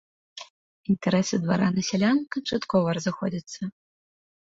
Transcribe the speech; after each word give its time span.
Інтарэсы 0.93 1.35
дваран 1.45 1.73
і 1.83 1.85
сялян 1.91 2.17
канчаткова 2.35 2.87
разыходзяцца. 3.01 3.61